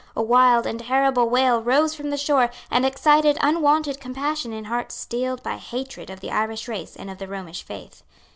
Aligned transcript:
A 0.15 0.23
wild 0.23 0.65
and 0.65 0.79
terrible 0.79 1.29
wail 1.29 1.61
rose 1.61 1.93
from 1.93 2.09
the 2.09 2.17
shore, 2.17 2.49
and 2.71 2.87
excited 2.87 3.37
unwonted 3.39 3.99
compassion 4.01 4.51
in 4.51 4.63
hearts 4.63 4.95
steeled 4.95 5.43
by 5.43 5.57
hatred 5.57 6.09
of 6.09 6.21
the 6.21 6.31
Irish 6.31 6.67
race 6.67 6.95
and 6.95 7.07
of 7.11 7.19
the 7.19 7.27
Romish 7.27 7.61
faith. 7.61 8.01